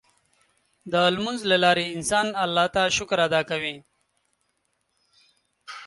د 0.91 0.93
لمونځ 1.15 1.39
له 1.51 1.57
لارې 1.63 1.85
انسان 1.95 2.27
الله 2.43 2.67
ته 2.75 2.81
شکر 2.97 3.17
ادا 3.27 3.41
کوي. 3.49 3.75